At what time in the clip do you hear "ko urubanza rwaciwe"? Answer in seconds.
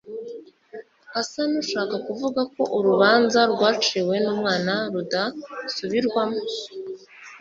2.53-4.15